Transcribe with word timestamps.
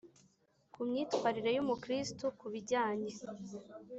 ku 0.73 0.79
myitwarire 0.87 1.49
y’umukristu 1.53 2.25
ku 2.39 2.45
bijyanye 2.53 3.11